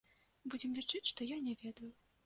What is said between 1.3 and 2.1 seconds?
я не ведаю.